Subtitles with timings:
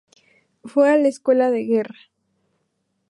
[0.63, 1.95] Fue a la Escuela de Guerra.